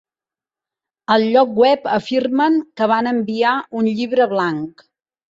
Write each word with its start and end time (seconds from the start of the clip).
Al 1.15 1.25
lloc 1.33 1.51
web 1.63 1.83
afirmen 1.97 2.57
que 2.81 2.87
van 2.91 3.09
enviar 3.11 3.51
un 3.81 3.91
llibre 3.99 4.27
blanc. 4.33 4.83